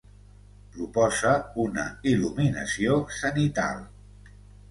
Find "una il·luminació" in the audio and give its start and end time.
1.65-2.97